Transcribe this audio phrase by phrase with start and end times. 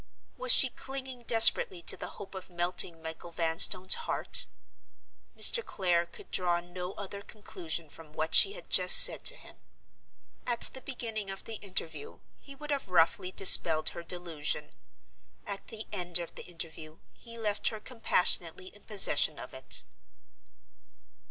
[0.35, 4.47] Was she clinging desperately to the hope of melting Michael Vanstone's heart?
[5.37, 5.63] Mr.
[5.63, 9.57] Clare could draw no other conclusion from what she had just said to him.
[10.47, 14.71] At the beginning of the interview he would have roughly dispelled her delusion.
[15.45, 19.83] At the end of the interview he left her compassionately in possession of it.